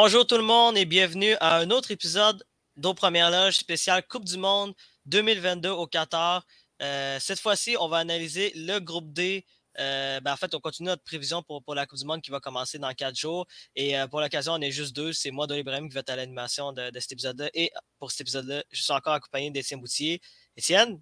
[0.00, 2.44] Bonjour tout le monde et bienvenue à un autre épisode
[2.76, 4.72] d'Aux Premières Loges spécial Coupe du Monde
[5.06, 6.46] 2022 au Qatar.
[6.80, 9.44] Euh, cette fois-ci, on va analyser le groupe D.
[9.80, 12.38] Euh, ben, en fait, on continue notre prévision pour, la Coupe du Monde qui va
[12.38, 13.48] commencer dans quatre jours.
[13.74, 15.12] Et euh, pour l'occasion, on est juste deux.
[15.12, 17.50] C'est moi, Dolly qui va être à l'animation de, de, cet épisode-là.
[17.54, 20.20] Et pour cet épisode-là, je suis encore accompagné d'Étienne Boutier.
[20.56, 21.00] Étienne,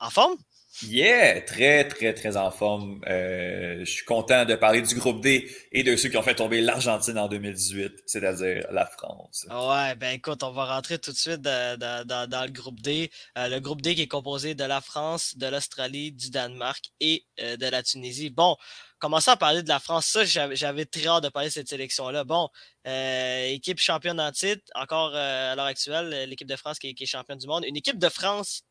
[0.00, 0.36] en forme?
[0.80, 3.02] Yeah, très, très, très en forme.
[3.06, 6.34] Euh, je suis content de parler du groupe D et de ceux qui ont fait
[6.34, 9.46] tomber l'Argentine en 2018, c'est-à-dire la France.
[9.50, 13.10] Ouais, ben écoute, on va rentrer tout de suite dans, le groupe D.
[13.36, 17.26] Euh, le groupe D qui est composé de la France, de l'Australie, du Danemark et
[17.40, 18.30] euh, de la Tunisie.
[18.30, 18.56] Bon,
[18.98, 20.06] commençons à parler de la France.
[20.06, 22.24] Ça, j'avais très hâte de parler de cette sélection-là.
[22.24, 22.48] Bon,
[22.86, 27.38] équipe championne en titre, encore à l'heure actuelle, l'équipe de France qui qui est championne
[27.38, 27.64] du monde.
[27.66, 28.62] Une équipe de France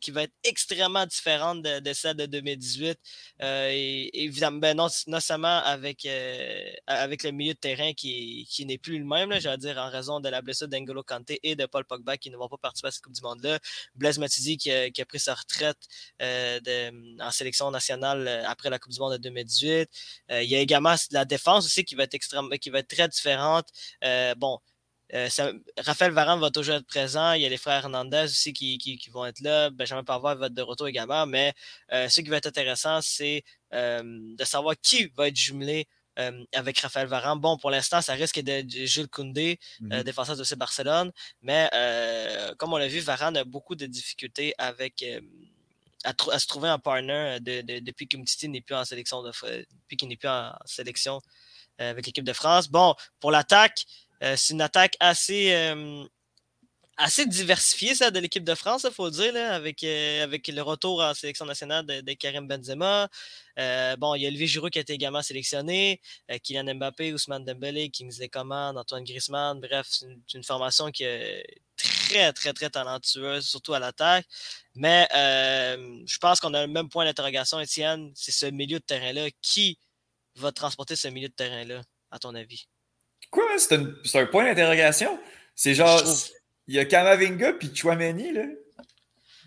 [0.00, 2.98] qui va être extrêmement différente de, celle de 2018.
[3.42, 3.70] Euh,
[4.12, 8.98] évidemment, ben non, seulement avec, euh, avec le milieu de terrain qui, qui n'est plus
[8.98, 12.16] le même, j'allais dire, en raison de la blessure d'Engolo Kanté et de Paul Pogba
[12.16, 13.58] qui ne vont pas participer à cette Coupe du Monde-là.
[13.94, 15.78] Blaise Matuidi qui a, pris sa retraite
[16.22, 16.60] euh,
[17.20, 19.88] en sélection nationale après la Coupe du Monde de 2018.
[20.30, 22.16] il y a également la défense aussi qui va être
[22.58, 23.68] qui va être très différente.
[24.36, 24.58] bon,
[25.14, 25.28] euh,
[25.78, 27.32] Raphaël Varane va toujours être présent.
[27.32, 29.70] Il y a les frères Hernandez aussi qui, qui, vont être là.
[29.70, 31.26] Benjamin Pavard va être de retour également.
[31.26, 31.52] Mais
[31.92, 35.86] euh, ce qui va être intéressant, c'est euh, de savoir qui va être jumelé
[36.52, 37.38] avec Raphaël Varane.
[37.40, 40.02] Bon, pour l'instant, ça risque d'être Jules Koundé, mm-hmm.
[40.02, 41.10] défenseur de Barcelone.
[41.40, 41.70] Mais
[42.58, 45.02] comme on l'a vu, Varane a beaucoup de difficultés avec.
[46.04, 50.16] À, se trouver un partner depuis que n'est plus en sélection de, depuis qu'il n'est
[50.16, 51.22] plus en sélection
[51.78, 52.68] avec l'équipe de France.
[52.68, 53.86] Bon, pour l'attaque,
[54.20, 56.04] c'est une attaque assez, euh,
[56.96, 60.60] assez diversifiée, ça, de l'équipe de France, il faut le dire, avec, euh, avec le
[60.62, 63.08] retour en sélection nationale de, Karim Benzema.
[63.98, 66.00] bon, il y a Olivier Giroud qui a été également sélectionné,
[66.42, 69.60] Kylian Mbappé, Ousmane Dembélé, Kingsley Coman, Antoine Griezmann.
[69.60, 71.44] Bref, c'est une, formation qui est
[71.76, 74.26] très, très, très talentueuse, surtout à l'attaque.
[74.74, 78.12] Mais je pense qu'on a le même point d'interrogation, Étienne.
[78.14, 79.28] C'est ce milieu de terrain-là.
[79.42, 79.78] Qui
[80.36, 82.66] va transporter ce milieu de terrain-là, à ton avis?
[83.30, 83.44] Quoi?
[83.58, 85.18] C'est un, un, point d'interrogation?
[85.54, 86.02] C'est genre,
[86.66, 88.44] il y a Kamavinga puis Chouameni, là.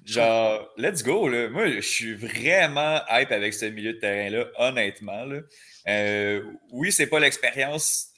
[0.06, 1.50] Genre, let's go, là.
[1.50, 5.26] Moi, je suis vraiment hype avec ce milieu de terrain-là, honnêtement.
[5.26, 5.40] Là.
[5.88, 8.10] Euh, oui, c'est pas l'expérience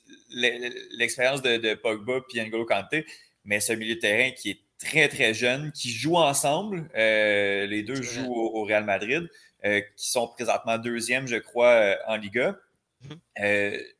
[0.97, 3.05] l'expérience de, de, Pogba puis N'Golo Kanté,
[3.45, 6.89] mais ce milieu de terrain qui est très, très jeune, qui joue ensemble.
[6.95, 9.29] Euh, les deux jouent au, Real Madrid,
[9.63, 12.57] euh, qui sont présentement deuxième, je crois, en Liga.
[13.07, 13.94] Mm-hmm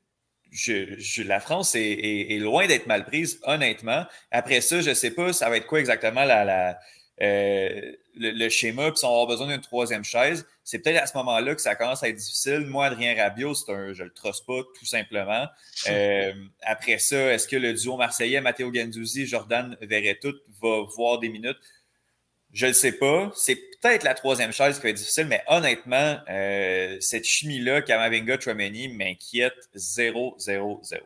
[0.55, 4.05] je, la France est, loin d'être mal prise, honnêtement.
[4.31, 6.79] Après ça, je ne sais pas, ça va être quoi exactement la,
[7.21, 10.47] euh, le, schéma, puis si on va avoir besoin d'une troisième chaise.
[10.63, 12.61] C'est peut-être à ce moment-là que ça commence à être difficile.
[12.61, 15.45] Moi, Adrien Rabiot, c'est un, je le trosse pas, tout simplement.
[15.87, 16.33] Euh,
[16.63, 21.59] après ça, est-ce que le duo marseillais, Matteo Ganduzzi, Jordan Verretout, va voir des minutes?
[22.55, 23.31] Je ne sais pas.
[23.35, 28.37] C'est peut-être la troisième chaise qui va être difficile, mais honnêtement, euh, cette chimie-là, Kamavinga,
[28.37, 31.01] Tremeni, m'inquiète 0-0-0.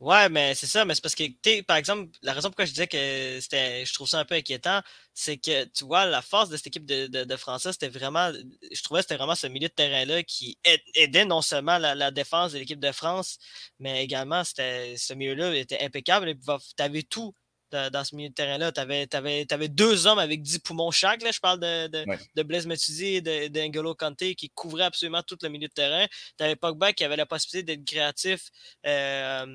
[0.00, 2.86] Ouais, mais c'est ça, mais c'est parce que, par exemple, la raison pourquoi je disais
[2.88, 4.80] que c'était, je trouve ça un peu inquiétant,
[5.14, 9.02] c'est que, tu vois, la force de cette équipe de, Français, c'était vraiment, je trouvais
[9.02, 10.58] c'était vraiment ce milieu de terrain-là qui
[10.94, 13.38] aidait non seulement la, défense de l'équipe de France,
[13.78, 17.34] mais également, ce milieu-là était impeccable tu avais tout
[17.72, 18.72] dans ce milieu de terrain-là.
[18.72, 21.22] Tu avais, deux hommes avec 10 poumons chaque.
[21.22, 21.30] Là.
[21.32, 25.48] Je parle de, de, de Blaise Matuidi et d'Angelo Kanté qui couvraient absolument tout le
[25.48, 26.06] milieu de terrain.
[26.38, 28.50] Tu avais Pogba qui avait la possibilité d'être créatif
[28.86, 29.46] euh,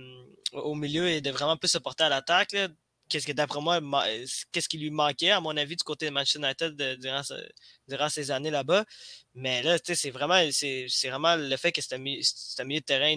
[0.54, 2.56] au milieu et de vraiment plus se porter à l'attaque.
[3.10, 3.80] Qu'est-ce que d'après moi,
[4.52, 7.22] qu'est-ce qui lui manquait, à mon avis, du côté de Manchester United durant,
[7.88, 8.84] durant, ces années là-bas.
[9.34, 10.42] Mais là, c'est vraiment,
[11.04, 13.16] vraiment le fait que c'est un, milieu de terrain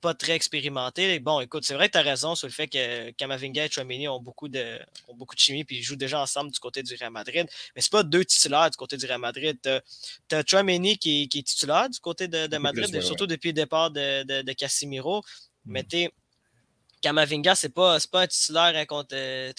[0.00, 1.18] pas très expérimenté.
[1.20, 4.08] Bon, écoute, c'est vrai que tu as raison sur le fait que Kamavinga et Chouameni
[4.08, 6.94] ont beaucoup de, ont beaucoup de chimie puis ils jouent déjà ensemble du côté du
[6.94, 7.46] Real Madrid.
[7.74, 9.58] Mais c'est pas deux titulaires du côté du Real Madrid.
[9.62, 13.90] Tu as, Chouameni qui, qui, est titulaire du côté de, Madrid, surtout depuis le départ
[13.90, 15.22] de, de, Casimiro.
[15.64, 15.86] Mais mm.
[15.86, 16.10] tu
[17.00, 19.52] Kamavinga, c'est pas, pas un titulaire, pas un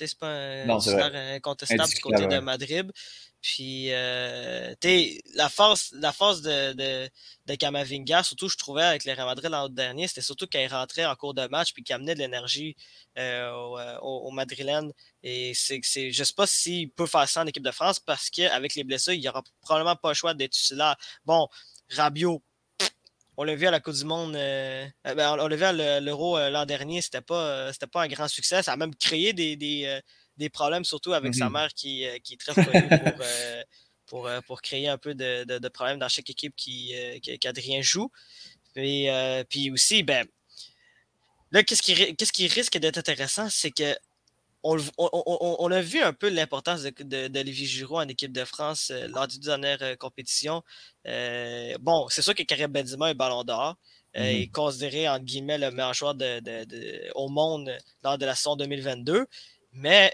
[0.79, 2.91] titulaire incontestable du côté de Madrid.
[3.41, 4.75] Puis, euh,
[5.33, 7.09] la force, la force de, de,
[7.47, 11.05] de, Kamavinga, surtout, je trouvais avec les Real Madrid l'an dernier, c'était surtout qu'il rentrait
[11.05, 12.75] en cours de match puis qu'il amenait de l'énergie
[13.17, 14.93] euh, au, euh, au, Madrilène.
[15.23, 18.29] Et c'est, c'est, je sais pas s'il peut faire ça en équipe de France parce
[18.29, 20.95] qu'avec les blessures, il n'y aura probablement pas le choix d'être là.
[21.25, 21.47] Bon,
[21.89, 22.43] Rabiot,
[23.37, 26.37] on l'a vu à la Coupe du Monde, euh, ben, on l'a vu à l'Euro
[26.37, 28.61] l'an dernier, c'était pas, c'était pas un grand succès.
[28.61, 29.99] Ça a même créé des, des
[30.41, 33.63] des problèmes, surtout avec sa mère qui, euh, qui, est très connue pour, euh,
[34.07, 37.81] pour, euh, pour, créer un peu de, de, problèmes dans chaque équipe qui, qui, Adrien
[37.81, 38.11] joue.
[38.75, 39.09] Et
[39.49, 40.25] puis aussi, ben,
[41.51, 43.95] là, qu'est-ce qui, qui risque d'être intéressant, c'est que
[44.63, 49.39] on, a vu un peu l'importance d'Olivier Giroud en équipe de France euh, lors du
[49.39, 50.63] dernière euh, compétition.
[51.79, 53.77] Bon, c'est sûr que Karim Benzema est ballon d'or.
[54.13, 54.51] Est mm-hmm.
[54.51, 56.15] considéré, entre guillemets, le meilleur joueur
[57.15, 59.25] au monde lors de la saison 2022.
[59.73, 60.13] Mais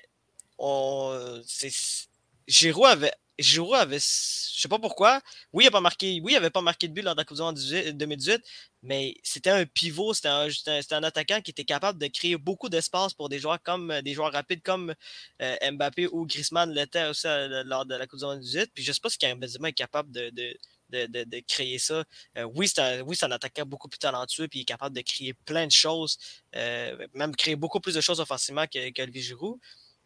[2.47, 5.21] Giroud avait Giroud avait, je sais pas pourquoi,
[5.53, 7.37] oui, il pas marqué, oui, il avait pas marqué de but lors de la Coupe
[7.37, 7.59] du Monde
[7.93, 8.41] 2018,
[8.81, 13.29] mais c'était un pivot, c'était un, attaquant qui était capable de créer beaucoup d'espace pour
[13.29, 14.93] des joueurs comme des joueurs rapides comme
[15.41, 18.71] euh, Mbappé ou Griezmann l'était aussi euh, lors de la Coupe du Monde 2018.
[18.73, 22.03] Puis je sais pas si Benzema est capable de, créer ça.
[22.37, 25.67] Euh, oui, c'est un, attaquant beaucoup plus talentueux, puis il est capable de créer plein
[25.67, 26.17] de choses,
[26.55, 29.59] même créer beaucoup plus de choses offensivement que, que Giroud.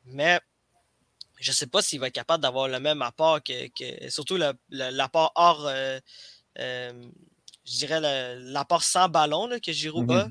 [0.06, 0.40] Mais
[1.42, 4.38] je ne sais pas s'il va être capable d'avoir le même apport que, surtout
[4.70, 6.00] l'apport hors, euh,
[6.60, 7.08] euh,
[7.66, 8.00] je dirais
[8.40, 10.30] l'apport sans ballon que Giroud a.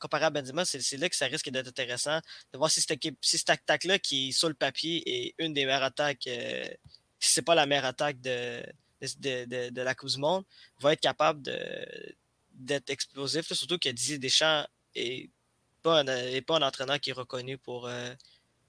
[0.00, 2.20] Comparé à Benzema, c'est là que ça risque d'être intéressant
[2.52, 5.82] de voir si cette, si cette attaque-là qui sur le papier est une des meilleures
[5.82, 6.64] attaques, euh,
[7.18, 8.62] si ce n'est pas la meilleure attaque de,
[9.00, 10.44] de, de, la Coupe du Monde,
[10.78, 11.42] va être capable
[12.52, 13.52] d'être explosif.
[13.52, 15.30] surtout que Didier Deschamps n'est
[15.82, 16.04] pas, un,
[16.42, 17.90] pas un entraîneur qui est reconnu pour,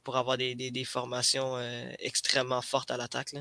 [0.09, 3.35] pour avoir des, des, formations euh, extrêmement fortes à l'attaque.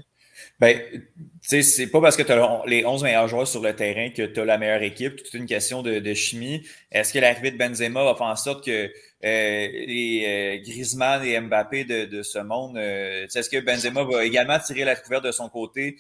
[0.61, 1.09] Ben, tu
[1.41, 4.21] sais, c'est pas parce que tu as les 11 meilleurs joueurs sur le terrain que
[4.27, 5.19] tu as la meilleure équipe.
[5.25, 6.63] C'est une question de, de chimie.
[6.93, 8.91] Est-ce que l'arrivée de Benzema va faire en sorte que euh,
[9.23, 14.85] les euh, Griezmann et Mbappé de, de ce monde, est-ce que Benzema va également tirer
[14.85, 15.97] la couverture de son côté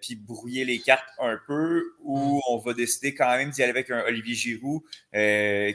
[0.00, 2.40] puis brouiller les cartes un peu ou mm.
[2.50, 4.82] on va décider quand même d'y aller avec un Olivier Giroud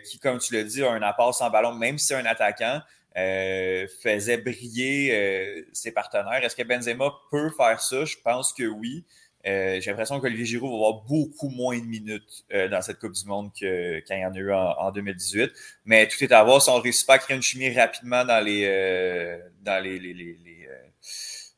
[0.05, 2.79] qui, comme tu l'as dit, a un apport sans ballon, même si c'est un attaquant.
[3.17, 6.43] Euh, faisait briller euh, ses partenaires.
[6.43, 8.05] Est-ce que Benzema peut faire ça?
[8.05, 9.03] Je pense que oui.
[9.47, 13.25] Euh, j'ai l'impression qu'Olivier Giroud va avoir beaucoup moins de minutes dans cette Coupe du
[13.25, 15.51] Monde qu'il y en a eu en, 2018.
[15.85, 18.23] Mais tout est à voir si on ne réussit pas à créer une chimie rapidement
[18.23, 20.37] dans les, dans les, les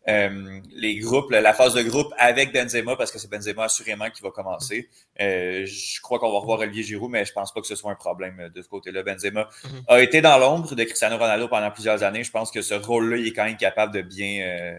[0.10, 4.22] euh, les groupes, la phase de groupe avec Benzema, parce que c'est Benzema assurément qui
[4.22, 4.90] va commencer.
[5.22, 7.92] Euh, je crois qu'on va revoir Olivier Giroud, mais je pense pas que ce soit
[7.92, 9.04] un problème de ce côté-là.
[9.04, 9.84] Benzema mhm.
[9.88, 12.24] a été dans l'ombre de Cristiano Ronaldo pendant plusieurs années.
[12.24, 14.78] Je pense que ce rôle-là, il est quand même capable de bien,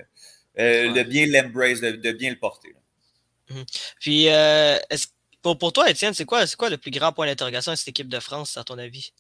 [0.59, 2.75] euh, de bien l'embrace, de, bien le porter.
[3.49, 3.65] Mhm.
[4.00, 4.29] Puis,
[5.41, 8.09] pour, pour, toi, Étienne, c'est quoi, quoi le plus grand point d'interrogation de cette équipe
[8.09, 9.12] de France, à ton avis?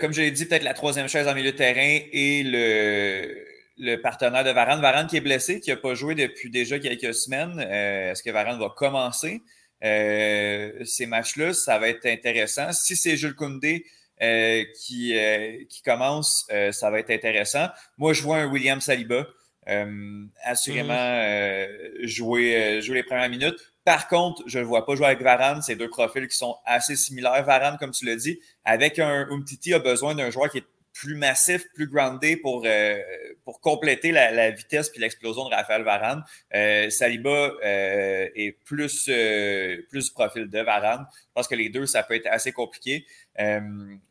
[0.00, 3.96] comme je l'ai dit, peut-être la troisième chaise en milieu de terrain et le le
[3.96, 4.80] partenaire de Varane.
[4.80, 7.58] Varane qui est blessé, qui n'a pas joué depuis déjà quelques semaines.
[7.58, 9.42] Euh, est-ce que Varane va commencer?
[9.84, 11.52] Euh, ces matchs-là?
[11.52, 12.72] Ça va être intéressant.
[12.72, 13.86] Si c'est Jules Koundé
[14.20, 15.14] euh, qui,
[15.68, 17.68] qui commence, ça va être intéressant.
[17.96, 19.26] Moi, je vois un William Saliba
[20.44, 22.06] assurément mm-hmm.
[22.06, 23.58] jouer, jouer les premières minutes.
[23.84, 25.62] Par contre, je ne le vois pas jouer avec Varane.
[25.62, 27.42] C'est deux profils qui sont assez similaires.
[27.44, 30.64] Varane, comme tu l'as dit, avec un Umtiti, a besoin d'un joueur qui est
[30.98, 32.98] plus massif, plus groundé pour, euh,
[33.44, 36.24] pour compléter la, vitesse puis l'explosion de Raphaël Varane.
[36.54, 39.08] Euh, Saliba euh, est plus,
[39.88, 41.06] plus profil de Varane.
[41.12, 43.06] Je pense que les deux, ça peut être assez compliqué.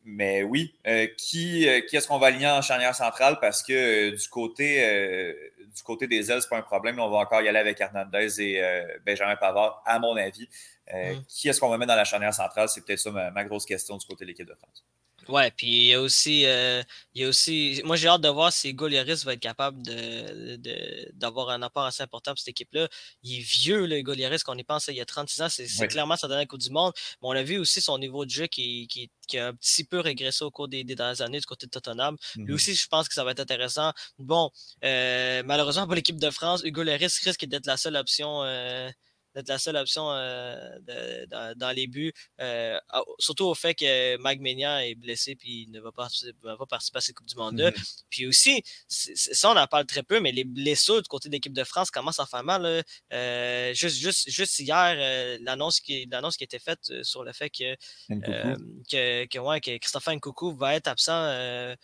[0.06, 0.74] mais oui,
[1.18, 3.38] qui, qui est-ce qu'on va aligner en charnière centrale?
[3.42, 5.36] Parce que du côté
[5.76, 7.00] du côté des ailes, c'est pas un problème.
[7.00, 8.64] On va encore y aller avec Hernandez et
[9.06, 10.48] Benjamin Pavard, à mon avis.
[10.94, 11.24] Mm.
[11.28, 12.70] Qui est-ce qu'on va mettre dans la charnière centrale?
[12.70, 14.84] C'est peut-être ça ma grosse question du côté de l'équipe de France.
[15.30, 16.82] Ouais, puis il y a aussi, euh,
[17.14, 21.48] il y a aussi moi j'ai hâte de voir si Golioris va être capable d'avoir
[21.48, 22.88] de, un apport assez important pour cette équipe-là.
[23.24, 26.16] Il est vieux, le Golioris, qu'on y pense, il y a 36 ans, c'est clairement
[26.16, 26.94] sa dernière Coupe du Monde.
[27.22, 29.84] Mais on a vu aussi son niveau de jeu qui, qui, qui a un petit
[29.84, 32.16] peu régressé au cours des, dernières années du côté de Tottenham.
[32.36, 32.54] Lui mm-hmm.
[32.54, 33.92] aussi, je pense que ça va être intéressant.
[34.20, 34.50] Bon,
[34.86, 38.44] euh, malheureusement pour l'équipe de France, Hugo Lloris risque d'être la seule option.
[38.44, 38.90] Euh,
[39.38, 41.26] d'être la seule option euh,
[41.56, 42.12] dans, les buts.
[42.42, 42.80] Euh,
[43.20, 46.08] surtout au fait que Mike Maignan est blessé puis il ne va pas,
[46.42, 48.04] va pas participer à cette Coupe du Monde mm-hmm.
[48.10, 51.54] Puis aussi, ça on en parle très peu, mais les blessures du côté de l'équipe
[51.54, 52.84] de France commencent à faire mal.
[53.14, 57.76] Euh, juste, juste, juste hier, l'annonce qui, qui a été faite sur le fait que,
[58.10, 61.76] que, que, ouais, que Christopher Nkoukou va être absent.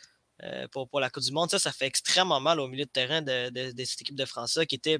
[0.71, 1.51] pour, pour la Coupe du Monde.
[1.51, 4.57] Ça, ça fait extrêmement mal au milieu de terrain de, de cette équipe de France
[4.67, 4.99] qui était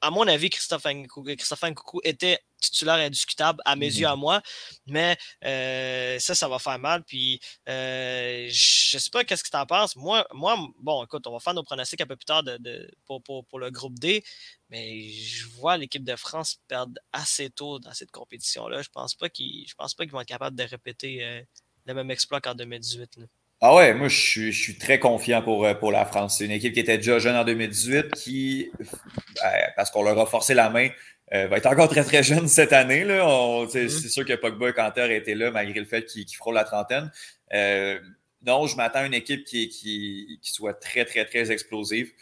[0.00, 4.12] à mon avis, Christophe Nkoukou était titulaire indiscutable à mes yeux, mhm.
[4.12, 4.42] à moi.
[4.86, 7.02] Mais euh, ça, ça va faire mal.
[7.04, 9.96] Puis, euh, je sais pas qu'est-ce que tu en penses.
[9.96, 13.22] Moi, moi, bon, écoute, on va faire nos pronostics un peu plus tard de, pour,
[13.22, 14.24] pour, le groupe D.
[14.68, 18.82] Mais je vois l'équipe de France perdre assez tôt dans cette compétition-là.
[18.82, 21.42] Je pense pas qu'ils vont être capables de répéter euh,
[21.86, 23.18] le même exploit qu'en 2018.
[23.62, 26.38] Ah ouais, moi je suis, je suis très confiant pour, euh, pour la France.
[26.38, 30.24] C'est une équipe qui était déjà jeune en 2018, qui, ben, parce qu'on leur a
[30.24, 30.88] forcé la main,
[31.34, 33.04] euh, va être encore très très jeune cette année.
[33.04, 33.22] Là.
[33.22, 33.88] Mm-hmm.
[33.88, 36.64] C'est sûr que Pogba et Canter étaient là malgré le fait qu'ils qu frôlent la
[36.64, 37.10] trentaine.
[38.46, 42.12] non, je m'attends à une équipe qui, qui, soit très, très, très explosive.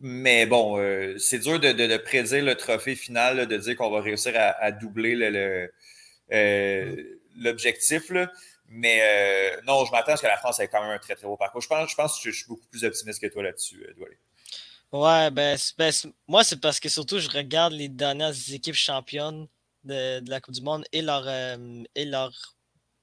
[0.00, 0.78] mais bon,
[1.18, 5.14] c'est dur de, prédire le trophée final, de dire qu'on va réussir à, doubler
[7.36, 8.10] l'objectif.
[8.74, 11.14] Mais euh, non, je m'attends à ce que la France ait quand même un très
[11.14, 11.60] très beau parcours.
[11.60, 14.04] Je pense, je pense que je suis beaucoup plus optimiste que toi là-dessus, euh,
[14.92, 15.92] Ouais, ben, ben
[16.26, 19.46] moi, c'est parce que surtout, je regarde les dernières équipes championnes
[19.84, 22.32] de, la Coupe du Monde et leur, euh, et leur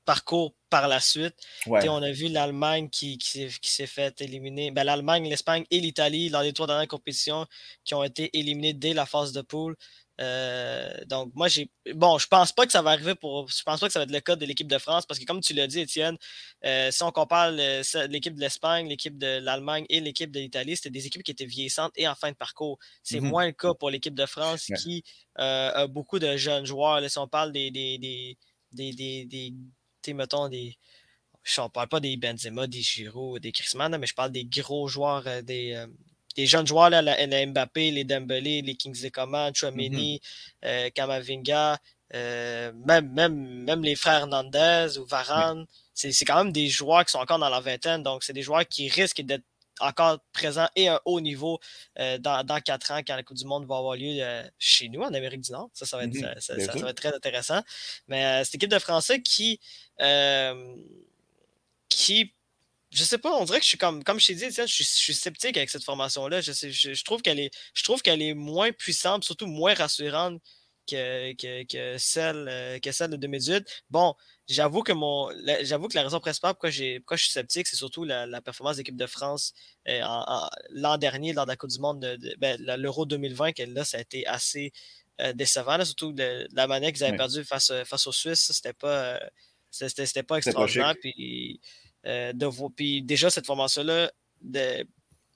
[0.05, 1.35] parcours par la suite.
[1.67, 4.71] On a vu l'Allemagne qui, qui s'est fait éliminer.
[4.71, 7.45] Ben, L'Allemagne, l'Espagne et l'Italie, dans les trois dernières compétitions,
[7.83, 9.75] qui ont été éliminés dès la phase de poule.
[10.19, 11.71] Euh, donc, moi, j'ai.
[11.93, 13.47] Bon, je pense pas que ça va arriver pour.
[13.49, 15.25] Je pense pas que ça va être le cas de l'équipe de France parce que,
[15.25, 16.17] comme tu l'as dit, Étienne,
[16.65, 20.89] euh, si on compare l'équipe de l'Espagne, l'équipe de l'Allemagne et l'équipe de l'Italie, c'était
[20.89, 22.79] des équipes qui étaient vieillissantes et en fin de parcours.
[23.01, 23.21] C'est mm-hmm.
[23.21, 25.03] moins le cas pour l'équipe de France qui
[25.39, 27.07] euh, a beaucoup de jeunes joueurs.
[27.09, 27.71] si on parle des.
[27.71, 28.37] des, des,
[28.71, 29.53] des, des,
[30.03, 30.77] des mettons, des.
[31.43, 34.89] Je ne parle pas des Benzema, des Giroud, des Griezmann, mais je parle des gros
[34.89, 35.85] joueurs, des
[36.39, 41.77] les jeunes joueurs, là, la, Mbappé, les Dembélé, les Kingsley Coman, Chouameni, mm euh, Kamavinga,
[42.13, 47.11] euh, même, même, même les frères Hernandez ou Varane, c'est quand même des joueurs qui
[47.11, 49.43] sont encore dans la vingtaine, donc c'est des joueurs qui risquent d'être
[49.79, 51.59] encore présents et à un haut niveau
[51.97, 54.21] euh, dans, dans quatre ans quand la Coupe du Monde va avoir lieu
[54.57, 55.69] chez nous, en Amérique du Nord.
[55.73, 56.39] Ça, ça va être, mm-hmm.
[56.41, 57.61] ça, va être très intéressant.
[58.09, 59.61] Mais cette équipe de Français qui,
[61.87, 62.33] qui
[62.91, 64.83] je sais pas, on dirait que je suis comme, comme je t'ai dit, je, je,
[64.83, 66.41] suis sceptique avec cette formation-là.
[66.41, 70.41] Je, je, trouve qu'elle est, je trouve qu'elle est moins puissante, surtout moins rassurante
[70.89, 73.83] que, que, que celle, euh, que celle de 2018.
[73.91, 74.15] Bon,
[74.47, 75.29] j'avoue que mon,
[75.61, 78.41] j'avoue que la raison principale pourquoi, j'ai, pourquoi je suis sceptique, c'est surtout la, la
[78.41, 79.53] performance de l'équipe de France
[79.87, 80.01] euh,
[80.71, 83.97] l'an dernier lors de la Coupe du Monde, de, ben, l'Euro 2020, que là, ça
[83.97, 84.71] a été assez
[85.21, 89.19] euh, décevant, surtout la manière qu'ils avaient perdu face, face aux Suisses, c'était pas,
[89.69, 90.95] c'était, pas extraordinaire.
[90.99, 91.61] Puis,
[92.05, 94.85] de Puis déjà, cette formation-là, de,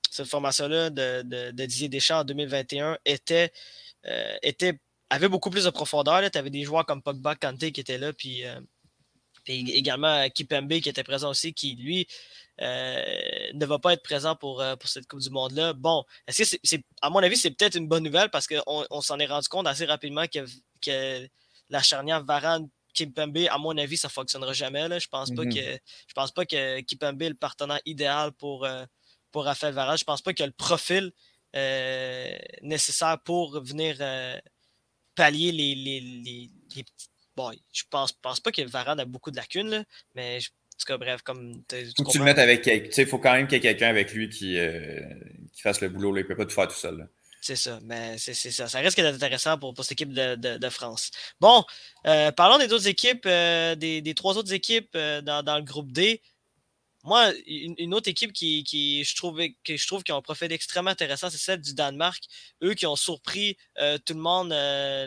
[0.10, 3.52] cette formation-là de, Didier Deschamps en 2021 était,
[4.06, 4.80] euh, était,
[5.10, 6.30] avait beaucoup plus de profondeur.
[6.30, 8.60] Tu avais des joueurs comme Pogba, Kanté qui étaient là, puis, euh,
[9.48, 12.08] également Kipembe qui était présent aussi, qui lui
[12.60, 15.74] ne va pas être présent pour, cette Coupe du Monde-là.
[15.74, 19.02] Bon, est-ce que c'est, à mon avis, c'est peut-être une bonne nouvelle parce qu'on on,
[19.02, 20.46] s'en est rendu compte assez rapidement que,
[20.82, 21.28] que
[21.70, 24.88] la charnière Varane Kimpembe, à mon avis, ça ne fonctionnera jamais.
[24.88, 25.00] Là.
[25.00, 25.80] Je pense pas mm-hmm.
[26.16, 28.86] pense pas que Kimpembe est le partenaire idéal pour, euh,
[29.32, 29.98] pour Raphaël Varane.
[29.98, 31.12] Je pense pas qu'il a le profil
[31.56, 34.38] euh, nécessaire pour venir euh,
[35.16, 36.50] pallier les, les, les,
[37.36, 39.84] Bon, je pense, pense pas que Varane a beaucoup de lacunes,
[40.14, 41.64] mais en tout cas, bref, comme.
[41.98, 43.02] Faut que tu le mettes avec quelqu'un.
[43.02, 44.56] Il faut quand même qu'il y ait quelqu'un avec lui qui,
[45.52, 46.14] qui fasse le boulot.
[46.14, 46.22] Là.
[46.22, 47.10] Il ne peut pas tout faire tout seul.
[47.44, 48.70] C'est ça, mais c'est ça.
[48.70, 51.12] Ça risque d'être intéressant pour, pour, cette équipe de, de, France.
[51.42, 51.66] Bon,
[52.08, 55.64] euh, parlons des autres équipes, euh, des, des, trois autres équipes euh, dans, dans, le
[55.64, 56.22] groupe D.
[57.04, 60.54] Moi, une, autre équipe qui, qui, je trouve, que je trouve qui ont un profil
[60.54, 62.24] extrêmement intéressant, c'est celle du Danemark.
[62.64, 63.58] Eux qui ont surpris
[64.06, 64.56] tout le monde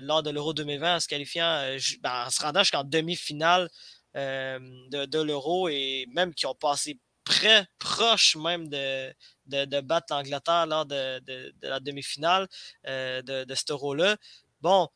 [0.02, 3.71] lors de l'Euro 2020 en se qualifiant, ben, en se rendant jusqu'en demi-finale
[4.14, 9.12] de, de l'Euro et même qui ont passé près, proche même de,
[9.47, 11.21] de, battre l'Angleterre lors de,
[11.61, 12.49] la demi-finale
[12.87, 14.16] euh, de, de ce euro-là.
[14.62, 14.88] Bon,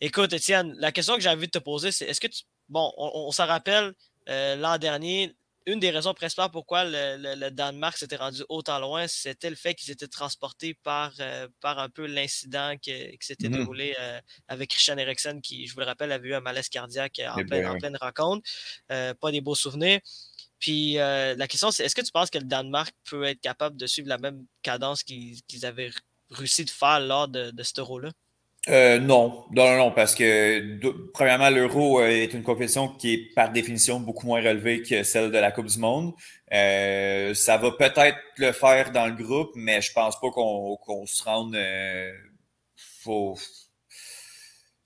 [0.00, 2.42] écoute, Étienne, la question que j'ai envie de te poser, c'est est-ce que tu.
[2.68, 3.92] Bon, on, s'en rappelle
[4.28, 5.34] euh, l'an dernier,
[5.66, 9.90] une des raisons principales pourquoi le, Danemark s'était rendu autant loin, c'était le fait qu'ils
[9.90, 13.56] étaient transportés par, euh, par un peu l'incident qui, s'était mm-hmm.
[13.56, 13.96] déroulé
[14.48, 17.44] avec Christian Eriksen, qui, je vous le rappelle, avait eu un malaise cardiaque en, eh
[17.44, 18.48] pleine, en pleine rencontre.
[18.88, 20.00] pas des beaux souvenirs.
[20.64, 23.76] Puis euh, la question, c'est est-ce que tu penses que le Danemark peut être capable
[23.76, 25.90] de suivre la même cadence qu'ils avaient
[26.30, 28.10] réussi de faire lors de, de cet euro-là?
[28.68, 29.44] Euh, non.
[29.50, 30.78] non, non, parce que
[31.12, 35.30] premièrement, l'euro euh, est une compétition qui est par définition beaucoup moins relevée que celle
[35.30, 36.14] de la Coupe du Monde.
[36.50, 41.56] ça va peut-être le faire dans le groupe, mais je pense pas qu'on se rende.
[42.76, 43.36] faut,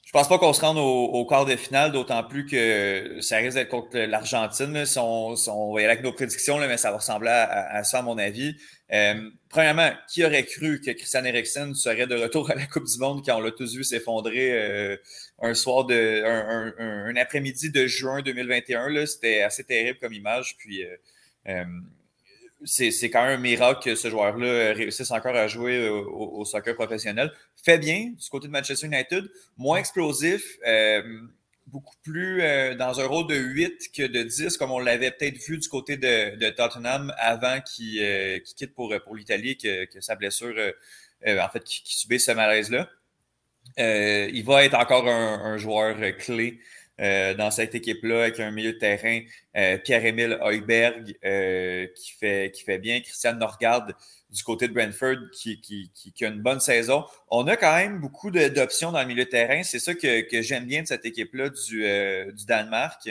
[0.08, 3.58] je pense pas qu'on se rende au, quart de finale, d'autant plus que ça risque
[3.58, 4.86] d'être contre l'Argentine.
[4.86, 7.84] Si on, on, va y aller avec nos prédictions, là, mais ça va ressembler à,
[7.84, 8.56] ça, à mon avis.
[8.90, 12.98] Euh, premièrement, qui aurait cru que Christian Eriksen serait de retour à la Coupe du
[12.98, 14.96] Monde quand on l'a tous vu s'effondrer euh,
[15.42, 19.04] un soir de un, un, après-midi de juin 2021?
[19.04, 20.56] C'était assez terrible comme image.
[20.56, 21.64] Puis euh,
[22.64, 27.32] c'est quand même un miracle que ce joueur-là réussisse encore à jouer au, soccer professionnel.
[27.56, 31.02] Fait bien du côté de Manchester United, moins explosif, euh,
[31.66, 35.38] beaucoup plus euh, dans un rôle de 8 que de 10, comme on l'avait peut-être
[35.38, 40.16] vu du côté de, Tottenham avant qu'il euh, quitte pour, pour l'Italie, que, que, sa
[40.16, 40.54] blessure,
[41.26, 42.88] en fait, qui, subit ce malaise-là.
[43.76, 46.60] il va être encore un, joueur clé
[46.99, 49.21] dans cette équipe-là avec un milieu de terrain,
[49.85, 51.05] Pierre-Émile Heuberg
[51.95, 53.87] qui, fait, qui fait bien, Christian Norgard
[54.31, 57.05] du côté de Brentford qui, qui, a une bonne saison.
[57.31, 59.62] On a quand même beaucoup d'options dans le milieu de terrain.
[59.62, 61.83] C'est ça que, j'aime bien de cette équipe-là du,
[62.33, 63.09] du Danemark.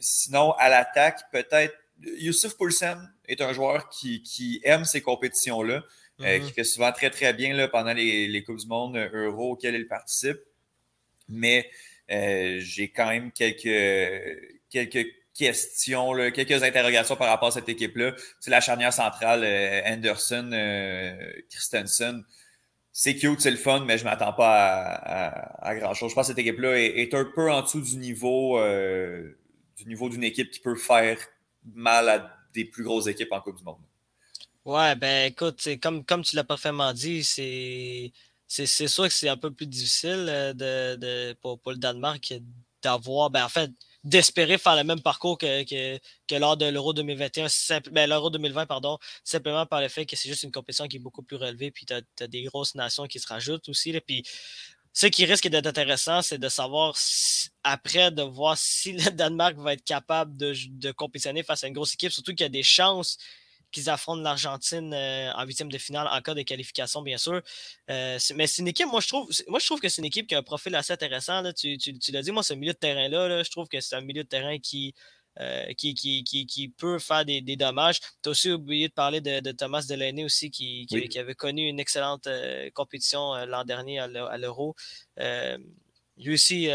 [0.00, 5.82] sinon, à l'attaque, peut-être Youssouf Poulsen est un joueur qui, aime ces compétitions-là,
[6.20, 6.46] euh, mhm.
[6.46, 9.52] qui fait souvent très, très bien là, pendant les, les, Coupes du Monde euh, Euro
[9.52, 10.38] auxquelles il participe.
[11.28, 11.70] Mais
[12.10, 18.14] euh, j'ai quand même quelques, quelques questions, quelques interrogations par rapport à cette équipe-là.
[18.40, 19.44] C'est la charnière centrale
[19.86, 20.50] Anderson,
[21.48, 22.24] Christensen.
[22.92, 24.64] C'est cute, c'est le fun, mais je ne m'attends pas
[25.62, 26.10] à, grand-chose.
[26.10, 28.58] Je pense que cette équipe-là est, un peu en dessous du niveau
[29.76, 31.18] du niveau d'une équipe qui peut faire
[31.74, 33.78] mal à des plus grosses équipes en Coupe du Monde.
[34.64, 38.12] Ouais, ben écoute, comme, comme tu l'as parfaitement dit, c'est.
[38.52, 42.34] C'est sûr que c'est un peu plus difficile euh, de, de pour, le Danemark
[42.82, 43.70] d'avoir, ben en fait,
[44.02, 47.46] d'espérer faire le même parcours que, que, lors de l'Euro 2021,
[47.92, 51.00] ben, l'Euro 2020, pardon, simplement par le fait que c'est juste une compétition qui est
[51.00, 53.92] beaucoup plus relevée, puis tu as, des grosses nations qui se rajoutent aussi.
[53.92, 54.24] Là, puis
[54.92, 56.96] ce qui risque d'être intéressant, c'est de savoir
[57.62, 61.74] après, de voir si le Danemark va être capable de, de compétitionner face à une
[61.74, 63.16] grosse équipe, surtout qu'il y a des chances
[63.70, 67.40] qu'ils affrontent l'Argentine euh, en huitième de finale en cas de qualification, bien sûr.
[67.90, 70.26] Euh, mais c'est une équipe, moi je trouve, moi je trouve que c'est une équipe
[70.26, 71.42] qui a un profil assez intéressant.
[71.52, 71.78] Tu,
[72.12, 74.58] l'as dit, moi, ce milieu de terrain-là, je trouve que c'est un milieu de terrain
[74.58, 74.94] qui,
[75.38, 78.00] euh, qui, qui, qui, peut faire des, des dommages.
[78.22, 81.68] Tu as aussi oublié de parler de, de Thomas Delaney aussi, qui, qui, avait connu
[81.68, 82.28] une excellente
[82.74, 84.74] compétition l'an dernier à l'Euro.
[86.16, 86.68] lui aussi,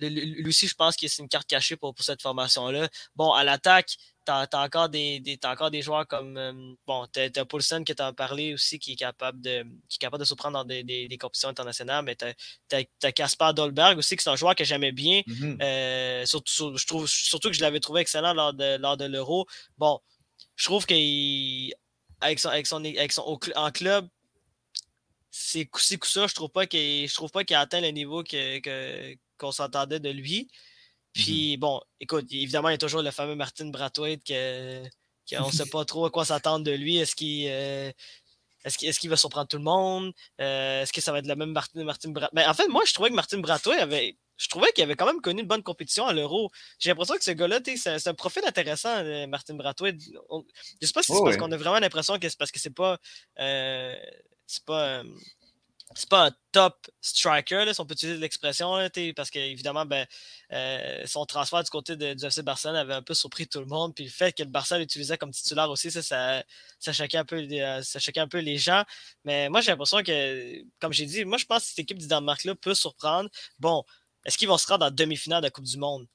[0.00, 2.88] lui aussi, je pense que c'est une carte cachée pour, pour cette formation-là.
[3.14, 6.36] Bon, à l'attaque, tu as, encore des, encore des joueurs comme.
[6.36, 6.52] Euh,
[6.86, 10.20] bon, tu as, Poulsen qui t'a parlé aussi, qui est capable de, qui est capable
[10.20, 12.26] de se prendre dans des, des, compétitions internationales, mais tu
[12.74, 15.20] as, Caspar Dolberg aussi, qui est un joueur que j'aimais bien.
[15.20, 15.62] Mm-hmm.
[15.62, 19.46] Euh, surtout, je trouve, surtout que je l'avais trouvé excellent lors de, lors de l'Euro.
[19.78, 20.00] Bon,
[20.56, 24.08] je trouve qu'avec son, avec son, avec son, en club,
[25.30, 28.22] c'est coup ça, je trouve pas qu'il je trouve pas qu'il a atteint le niveau
[28.22, 30.48] que, que qu'on s'entendait de lui.
[31.16, 31.60] Puis, mhm.
[31.60, 34.82] bon, écoute, évidemment, il y a toujours le fameux Martin Brathwaite que,
[35.30, 36.98] qu'on ne sait pas trop à quoi s'attendre de lui.
[36.98, 37.90] Est-ce qu'il euh,
[38.64, 40.12] est-ce qu'il va surprendre tout le monde?
[40.42, 42.92] Euh, est-ce que ça va être le même Martin, Martin Mais en fait, moi, je
[42.92, 44.18] trouvais que Martin Brathwaite avait.
[44.36, 46.50] Je trouvais qu'il avait quand même connu une bonne compétition à l'Euro.
[46.78, 49.98] J'ai l'impression que ce gars-là, c'est un profil intéressant, euh, Martin Brathwaite.
[49.98, 52.60] Je ne sais pas si c'est parce qu'on a vraiment l'impression que c'est parce que
[52.60, 52.98] c'est pas.
[53.38, 55.02] c'est pas
[55.94, 58.76] c'est pas un top striker, si on peut utiliser l'expression,
[59.14, 60.04] parce qu'évidemment, ben,
[60.52, 63.66] euh, son transfert du côté de, du FC Barcelone avait un peu surpris tout le
[63.66, 63.94] monde.
[63.94, 66.42] Puis le fait que le Barça l'utilisait comme titulaire aussi, ça, ça,
[66.80, 68.84] ça, choquait un peu, euh, ça choquait un peu les gens.
[69.24, 72.08] Mais moi, j'ai l'impression que, comme j'ai dit, moi, je pense que cette équipe du
[72.08, 73.30] Danemark-là peut surprendre.
[73.60, 73.84] Bon,
[74.24, 76.08] est-ce qu'ils vont se rendre en demi-finale de la Coupe du Monde?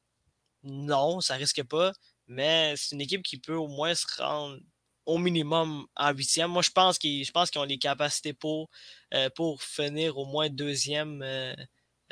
[0.64, 1.94] Non, ça risque pas.
[2.28, 4.60] Mais c'est une équipe qui peut au moins se rendre
[5.06, 6.52] au minimum en huitième.
[6.52, 8.70] Moi, je pense qu'ils ont les capacités pour,
[9.14, 11.56] euh, pour finir au moins deuxième euh,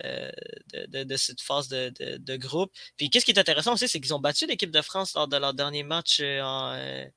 [0.06, 0.32] euh,
[0.88, 2.71] de, cette phase de, groupe.
[2.97, 5.38] Puis qu'est-ce qui est intéressant aussi, c'est qu'ils ont battu l'équipe de France lors de
[5.38, 7.10] leur dernier match en.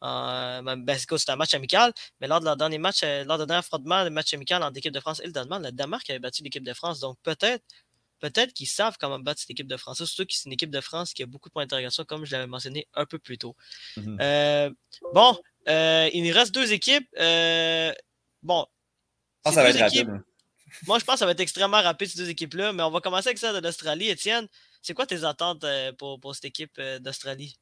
[0.00, 3.58] en ben, c'est un match amical, mais lors de leur dernier match, lors de leur
[3.58, 6.42] affrontement, le match amical entre l'équipe de France et le Danemark, le Danemark avait battu
[6.42, 7.00] l'équipe de France.
[7.00, 7.64] Donc peut-être
[8.22, 10.02] peut-être qu'ils savent comment battre cette équipe de France.
[10.04, 12.32] Surtout que c'est une équipe de France qui a beaucoup de points d'interrogation, comme je
[12.32, 13.56] l'avais mentionné un peu plus tôt.
[13.96, 14.18] Mhm.
[14.22, 14.70] Euh,
[15.12, 15.36] bon,
[15.68, 17.08] euh, il nous reste deux équipes.
[17.18, 17.92] Euh,
[18.42, 18.64] bon.
[19.44, 20.08] ça va être rapide.
[20.08, 20.24] Hein.
[20.86, 22.72] Moi, je pense que ça va être extrêmement rapide, ces deux équipes-là.
[22.72, 24.08] Mais on va commencer avec celle de l'Australie.
[24.08, 24.46] Étienne,
[24.82, 25.66] c'est quoi tes attentes
[25.98, 27.58] pour, pour cette équipe d'Australie?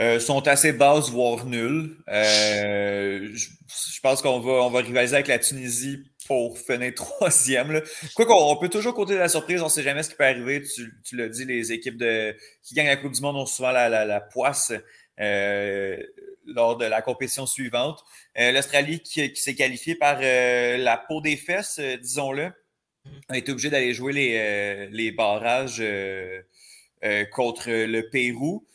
[0.00, 1.96] Euh, sont assez basses, voire nulles.
[2.08, 7.80] Euh, je, pense qu'on va, on va rivaliser avec la Tunisie pour finir troisième.
[8.16, 10.16] Quoi qu'on on peut toujours compter de la surprise, on ne sait jamais ce qui
[10.16, 10.62] peut arriver.
[10.62, 13.70] Tu, tu l'as dit, les équipes de, qui gagnent la Coupe du Monde ont souvent
[13.70, 14.72] la, la, poisse
[15.20, 15.96] euh,
[16.44, 18.02] lors de la compétition suivante.
[18.36, 22.50] L'Australie qui, qui s'est qualifiée par la peau des fesses, disons-le,
[23.28, 25.84] a été obligée d'aller jouer les, les barrages
[27.30, 28.66] contre le Pérou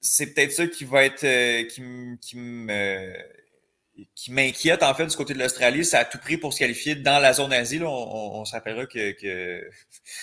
[0.00, 1.82] c'est peut-être ça qui va être euh, qui,
[4.14, 5.84] qui m'inquiète en fait du côté de l'Australie.
[5.84, 7.80] C'est à tout prix pour se qualifier dans la zone Asie.
[7.82, 9.68] On, se rappellera que,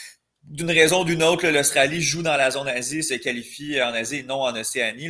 [0.43, 4.17] d'une raison ou d'une autre, l'Australie joue dans la zone Asie, se qualifie en Asie
[4.17, 5.09] et non en Océanie.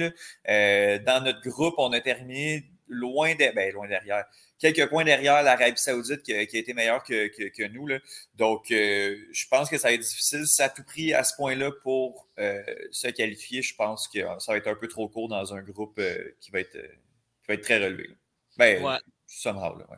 [0.49, 4.26] Euh, dans notre groupe, on a terminé loin, de, ben, loin derrière
[4.60, 7.88] quelques points derrière l'Arabie Saoudite qui, a été meilleure que, nous.
[7.88, 8.00] Là.
[8.36, 10.45] Donc, euh, je pense que ça va être difficile.
[10.48, 13.62] Ça a tout pris à ce point-là pour euh, se qualifier.
[13.62, 16.52] Je pense que ça va être un peu trop court dans un groupe euh, qui,
[16.52, 18.10] va être, qui va être très relevé.
[18.58, 18.98] Ben, ouais.
[19.28, 19.98] somehow, ouais.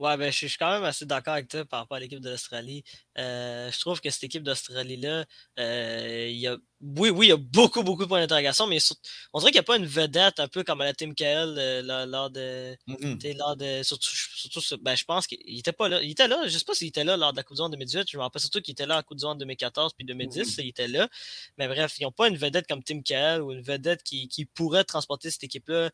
[0.00, 2.30] Ouais, ben, je suis quand même assez d'accord avec toi par rapport à l'équipe de
[2.30, 2.82] l'Australie.
[3.18, 5.26] Euh, je trouve que cette équipe d'Australie-là,
[5.58, 8.78] euh, il y a, oui, oui, il y a beaucoup, beaucoup de points d'interrogation, mais
[9.34, 11.54] on dirait qu'il n'y a pas une vedette un peu comme à la Team KL
[11.58, 13.36] euh, lors, de, mm-hmm.
[13.36, 13.82] lors de.
[13.82, 16.02] Surtout, surtout ben, je pense qu'il était pas là.
[16.02, 17.72] Il était là, je sais pas s'il était là lors de la Coupe du Monde
[17.72, 18.10] 2018.
[18.10, 20.40] Je me rappelle surtout qu'il était là à la Coupe du Monde 2014 puis 2010.
[20.40, 20.62] Mm-hmm.
[20.62, 21.10] Il était là.
[21.58, 24.46] Mais bref, ils n'ont pas une vedette comme Team KL ou une vedette qui, qui
[24.46, 25.90] pourrait transporter cette équipe-là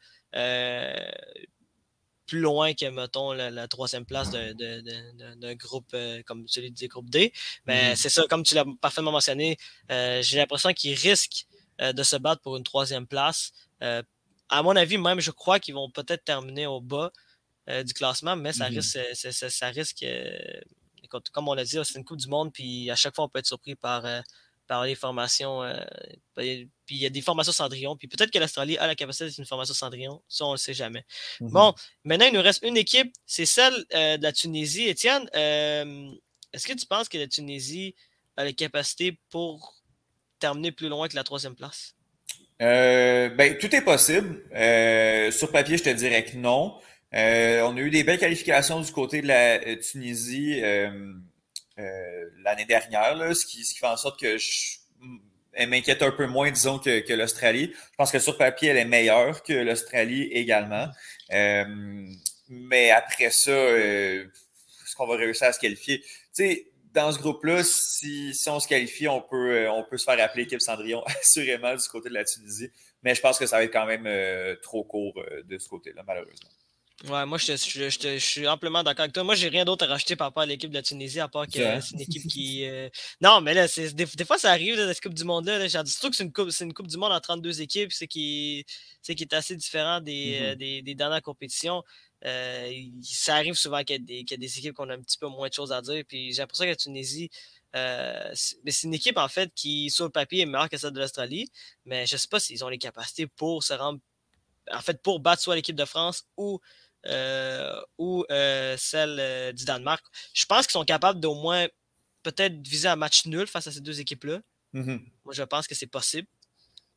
[2.26, 7.32] plus loin que, mettons, la, troisième place d'un groupe euh, comme celui du groupe D.
[7.66, 7.96] Mais mm-hmm.
[7.96, 9.56] c'est ça, comme tu l'as parfaitement mentionné,
[9.90, 11.46] euh, j'ai l'impression qu'ils risquent
[11.80, 13.52] euh, de se battre pour une troisième place.
[13.80, 17.12] à mon avis, même, je crois qu'ils vont peut-être terminer au bas
[17.84, 18.76] du classement, mais ça mm-hmm.
[18.76, 20.04] risque, ça, risque
[21.32, 23.38] comme on l'a dit, c'est une Coupe du Monde, puis à chaque fois, on peut
[23.40, 24.04] être surpris par
[24.68, 25.62] par les formations.
[26.86, 27.96] Euh, puis il y a des formations Cendrillon.
[27.96, 30.22] Puis peut-être que l'Australie a la capacité d'être une formation Cendrillon.
[30.28, 31.04] Ça, on ne le sait jamais.
[31.40, 31.50] Mhm.
[31.50, 33.12] Bon, maintenant, il nous reste une équipe.
[33.26, 34.88] C'est celle euh, de la Tunisie.
[34.88, 36.10] Étienne, euh,
[36.52, 37.94] est-ce que tu penses que la Tunisie
[38.36, 39.74] a la capacité pour
[40.38, 41.94] terminer plus loin que la troisième place?
[42.58, 44.42] ben, tout est possible.
[45.32, 46.78] sur papier, je te dirais que non.
[47.12, 50.62] on a eu des belles qualifications du côté de la Tunisie.
[51.78, 54.78] Euh, l'année dernière, ce, qui, ce qui fait en sorte que je,
[55.56, 57.72] elle m'inquiète un peu moins, disons, que, que l'Australie.
[57.74, 60.88] Je pense que sur papier, elle est meilleure que l'Australie également.
[61.32, 61.64] Euh,
[62.48, 64.24] mais après ça, euh,
[64.84, 66.00] est-ce qu'on va réussir à se qualifier?
[66.00, 70.04] Tu sais, dans ce groupe-là, si, si, on se qualifie, on peut, on peut se
[70.04, 72.70] faire appeler équipe Cendrillon, assurément, du côté de la Tunisie.
[73.02, 74.08] Mais je pense que ça va être quand même
[74.62, 76.48] trop court de ce côté-là, malheureusement.
[77.04, 79.22] Ouais, moi, je, je, suis amplement d'accord avec toi.
[79.22, 81.46] Moi, j'ai rien d'autre à rajouter par rapport à l'équipe de la Tunisie, à part
[81.46, 82.64] que c'est une équipe qui.
[82.64, 82.88] Euh,
[83.20, 85.58] non, mais là, des, des, fois, ça arrive, dans cette Coupe du Monde-là.
[85.58, 88.64] Là, surtout que c'est une, coupe, une Coupe du Monde en 32 équipes, c'est qui,
[89.02, 90.84] qui est assez différent des, euh, mm-hmm.
[90.84, 91.84] des, dernières compétitions.
[92.24, 95.28] Euh, ça arrive souvent qu'il y, y, a des équipes qu'on a un petit peu
[95.28, 96.02] moins de choses à dire.
[96.08, 97.28] Puis j'ai l'impression que la Tunisie.
[97.74, 101.50] c'est une équipe en fait qui, sur le papier, est meilleure que celle de l'Australie,
[101.84, 104.00] mais je ne sais pas s'ils ont les capacités pour se rendre,
[104.72, 106.58] en fait, pour battre soit l'équipe de France ou euh,
[107.98, 110.04] ou euh, celle euh, du Danemark.
[110.34, 111.66] Je pense qu'ils sont capables d'au moins
[112.22, 114.40] peut-être viser un match nul face à ces deux équipes-là.
[114.74, 115.00] Mm-hmm.
[115.24, 116.28] Moi, je pense que c'est possible.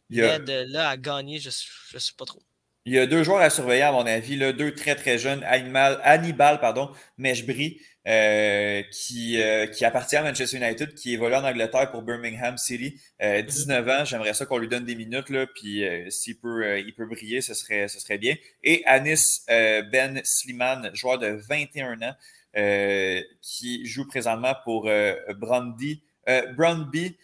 [0.09, 2.41] Mais de là à gagner, je ne sais pas trop.
[2.85, 5.43] Il y a deux joueurs à surveiller, à mon avis, là, deux très très jeunes,
[5.43, 11.43] Animal, Hannibal pardon, Meshbri, euh, qui, euh, qui appartient à Manchester United, qui évolue en
[11.43, 12.99] Angleterre pour Birmingham City.
[13.21, 16.95] 19 euh, ans, j'aimerais ça qu'on lui donne des minutes, là, puis s'il peut, il
[16.95, 18.35] peut briller, ce serait, ce serait bien.
[18.63, 22.15] Et Anis Ben Sliman, joueur de 21 ans,
[23.43, 24.89] qui joue présentement pour
[25.37, 26.01] Brandy,
[26.55, 27.15] Brandby.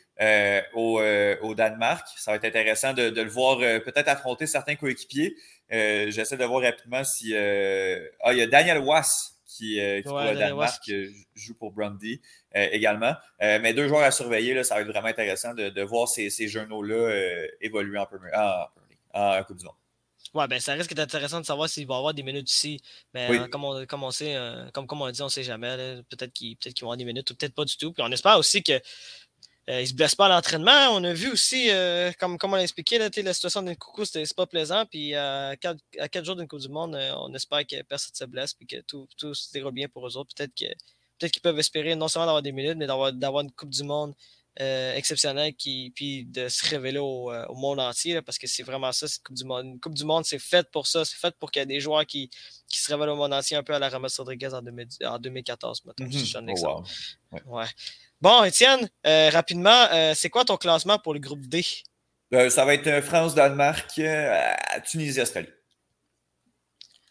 [0.76, 1.02] au,
[1.42, 2.08] au, Danemark.
[2.16, 5.36] Ça va être intéressant de, de le voir peut-être affronter certains coéquipiers.
[5.72, 7.36] J'essaie de voir rapidement si.
[7.36, 10.92] Ah, il y a Daniel Wass qui, euh, qui ouais, pour Danemark,
[11.34, 12.22] joue pour Brundy
[12.56, 13.14] euh, également.
[13.42, 16.08] Euh, mais deux joueurs à surveiller, là, ça va être vraiment intéressant de, de voir
[16.08, 18.32] ces, ces là évoluer en, Premier,
[19.14, 19.76] en, Coupe du Monde.
[20.34, 22.82] Ouais, ben ça risque d'être intéressant de savoir s'il va y avoir des minutes ici.
[23.14, 24.36] Mais comme, on, comme, on sait,
[24.74, 26.02] comme, comme on dit, on ne sait jamais.
[26.10, 27.94] Peut-être qu'ils peut vont avoir des minutes ou peut-être pas du tout.
[27.94, 28.74] Puis on espère aussi que
[29.68, 30.90] euh, il ne se blesse pas à l'entraînement.
[30.92, 34.32] On a vu aussi, euh, comme, comme on l'a expliqué, la situation d'un coucou, c'est
[34.36, 34.86] pas plaisant.
[34.86, 38.30] Puis à quatre, jours d'une Coupe du Monde, euh, on espère que personne ne se
[38.30, 40.36] blesse et que tout, tout se déroule bien pour eux autres.
[40.36, 40.54] Peut-être
[41.18, 44.14] peut qu'ils peuvent espérer non seulement d'avoir des minutes, mais d'avoir une Coupe du Monde
[44.58, 48.22] exceptionnelle qui, puis de se révéler au, monde entier.
[48.22, 49.66] parce que c'est vraiment ça, cette Coupe du Monde.
[49.66, 51.04] Une Coupe du Monde, c'est fait pour ça.
[51.06, 52.30] C'est fait pour qu'il y ait des joueurs qui,
[52.70, 56.12] qui se révèlent au monde entier un peu à la Ramos Rodriguez en, 2014, maintenant,
[56.12, 56.84] si je donne oh,
[57.48, 57.66] ouais.
[58.22, 61.66] Bon, Étienne, euh, rapidement, euh, c'est quoi ton classement pour le groupe D?
[62.34, 64.02] Euh, ça va être France-Danemark,
[64.86, 65.50] Tunisie-Australie.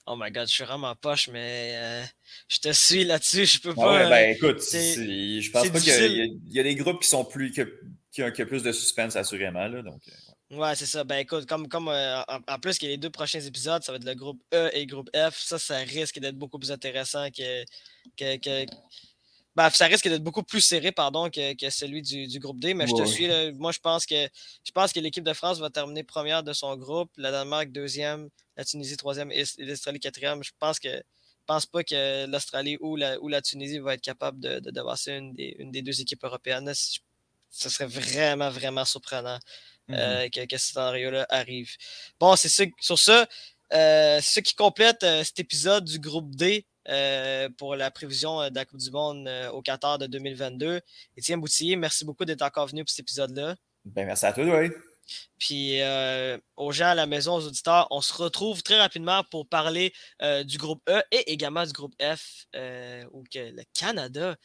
[0.06, 2.04] Oh my god, je suis vraiment poche, mais
[2.48, 3.46] je te suis là-dessus.
[3.46, 4.08] Je peux ah pas.
[4.10, 8.30] ben écoute, je pense pas qu'il y, a des groupes qui sont plus qui ont,
[8.30, 9.66] plus de suspense assurément.
[9.66, 10.02] Là, donc,
[10.50, 11.04] ouais, c'est ça.
[11.04, 13.96] Ben écoute, comme, comme en, plus qu'il y a les deux prochains épisodes, ça va
[13.96, 15.38] être le groupe E et le groupe F.
[15.38, 17.64] Ça, ça risque d'être beaucoup plus intéressant que,
[18.18, 18.66] que
[19.56, 22.74] ben, ça risque d'être beaucoup plus serré pardon, que, que celui du, du, groupe D,
[22.74, 23.28] mais je te suis.
[23.52, 24.28] Moi, je pense que
[24.64, 28.28] je pense que l'équipe de France va terminer première de son groupe, la Danemark deuxième,
[28.56, 30.42] la Tunisie troisième et l'Australie quatrième.
[30.42, 31.02] Je pense que
[31.46, 35.34] pense pas que l'Australie ou la, ou la Tunisie va être capable de, de une
[35.34, 36.72] des, une des deux équipes européennes.
[37.50, 39.38] Ce serait vraiment, vraiment surprenant
[39.90, 40.30] euh, mm-hmm.
[40.30, 41.70] que, que, ce scénario-là arrive.
[42.18, 42.48] Bon, c'est
[42.80, 43.28] sur ça.
[43.72, 46.66] Euh, ce qui complète euh, cet épisode du groupe D.
[46.88, 50.80] Euh, pour la prévision euh, de la Coupe du Monde euh, au Qatar de 2022.
[51.16, 53.56] Étienne Boutillier, merci beaucoup d'être encore venu pour cet épisode-là.
[53.86, 54.70] Ben, merci à toi, oui.
[55.38, 59.48] Puis euh, aux gens à la maison, aux auditeurs, on se retrouve très rapidement pour
[59.48, 62.46] parler euh, du groupe E et également du groupe F,
[63.12, 64.36] où que le Canada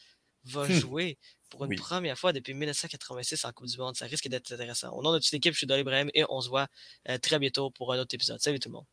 [0.44, 0.72] va hmm.
[0.72, 1.18] jouer
[1.50, 3.96] pour une première fois depuis 1986 en Coupe du Monde.
[3.96, 4.90] Ça risque d'être intéressant.
[4.92, 6.68] Au nom de toute l'équipe, je suis Dolly Ibrahim et on se voit
[7.20, 8.40] très bientôt pour un autre épisode.
[8.40, 8.86] Salut tout le monde.